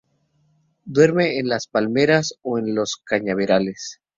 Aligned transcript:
Duerme 0.83 1.37
en 1.37 1.47
las 1.47 1.67
palmeras 1.67 2.33
o 2.41 2.57
en 2.57 2.73
los 2.73 2.99
cañaverales. 3.05 4.01